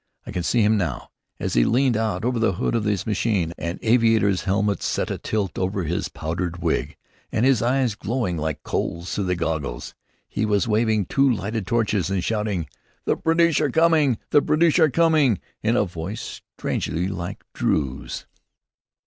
[0.25, 3.05] I can see him now, as he leaned far out over the hood of his
[3.05, 6.95] machine, an aviator's helmet set atilt over his powdered wig,
[7.31, 9.93] and his eyes glowing like coals through his goggles.
[10.27, 12.67] He was waving two lighted torches and shouting,
[13.05, 14.17] "The British are coming!
[14.31, 18.25] The British are coming!" in a voice strangely like Drew's.